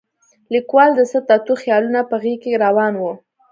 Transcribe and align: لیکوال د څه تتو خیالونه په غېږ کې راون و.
لیکوال 0.53 0.89
د 0.95 1.01
څه 1.11 1.19
تتو 1.27 1.53
خیالونه 1.61 2.01
په 2.09 2.15
غېږ 2.21 2.37
کې 2.43 2.59
راون 2.63 2.93
و. 2.97 3.03